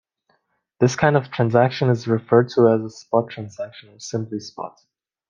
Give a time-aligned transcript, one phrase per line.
[0.79, 4.81] This kind of transaction is referred to as a spot transaction or simply spot.